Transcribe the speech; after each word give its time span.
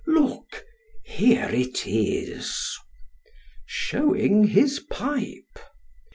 Look, 0.07 0.65
here 1.05 1.47
it 1.51 1.85
is!" 1.85 2.75
(Showing 3.67 4.45
his 4.45 4.79
pipe.) 4.89 5.59